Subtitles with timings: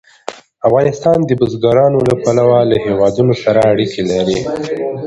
[0.67, 4.39] افغانستان د بزګانو له پلوه له هېوادونو سره اړیکې لري.